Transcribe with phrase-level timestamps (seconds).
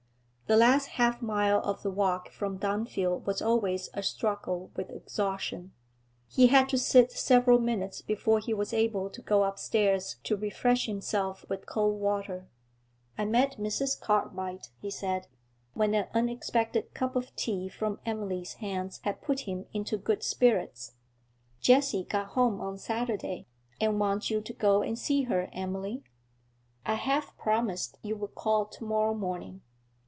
[0.47, 5.71] The last half mile of the walk from Dunfield was always a struggle with exhaustion.
[6.27, 10.87] He had to sit several minutes before he was able to go upstairs to refresh
[10.87, 12.49] himself with cold water.
[13.17, 13.97] 'I met Mrs.
[13.97, 15.27] Cartwright,' he said,
[15.73, 20.95] when an unexpected cup of tea from Emily's hands had put him into good spirits.
[21.61, 23.45] 'Jessie got home on Saturday,
[23.79, 26.03] and wants you to go and see her, Emily.
[26.85, 29.61] I half promised you would call to morrow morning.'